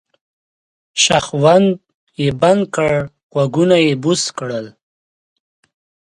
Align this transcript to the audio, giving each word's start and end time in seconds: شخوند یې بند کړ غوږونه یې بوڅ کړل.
شخوند 1.03 1.67
یې 2.21 2.29
بند 2.41 2.61
کړ 2.75 2.91
غوږونه 3.33 3.75
یې 3.85 3.93
بوڅ 4.03 4.21
کړل. 4.37 4.65